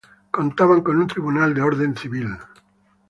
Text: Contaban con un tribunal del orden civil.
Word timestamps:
Contaban 0.31 0.81
con 0.81 0.97
un 0.97 1.05
tribunal 1.05 1.53
del 1.53 1.63
orden 1.63 1.95
civil. 1.95 2.35